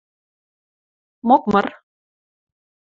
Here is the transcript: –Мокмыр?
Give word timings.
–Мокмыр? 1.27 1.65